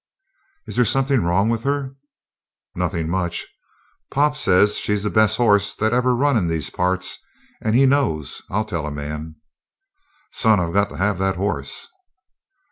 [0.65, 1.95] "Is there something wrong with her?"
[2.73, 3.45] "Nothin' much.
[4.09, 7.19] Pop says she's the best hoss that ever run in these parts.
[7.61, 9.35] And he knows, I'll tell a man!"
[10.31, 11.87] "Son, I've got to have that horse!"